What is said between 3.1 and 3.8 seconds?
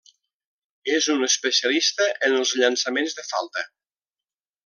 de falta.